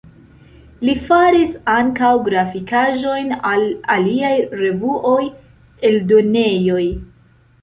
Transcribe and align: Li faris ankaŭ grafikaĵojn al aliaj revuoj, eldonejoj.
Li 0.87 0.93
faris 1.09 1.51
ankaŭ 1.73 2.09
grafikaĵojn 2.29 3.29
al 3.51 3.67
aliaj 3.97 4.33
revuoj, 4.63 5.21
eldonejoj. 5.93 6.83